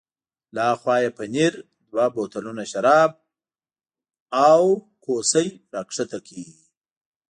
له 0.55 0.61
ها 0.69 0.73
خوا 0.81 0.95
یې 1.03 1.09
پنیر، 1.17 1.53
دوه 1.89 2.05
بوتلونه 2.15 2.63
شراب 2.71 3.11
او 4.49 4.61
کوسۍ 5.03 5.47
را 5.73 5.81
کښته 5.87 6.17
کړل. 6.27 6.51